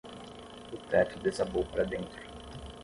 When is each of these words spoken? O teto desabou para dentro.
O 0.75 0.77
teto 0.89 1.19
desabou 1.25 1.63
para 1.67 1.83
dentro. 1.93 2.23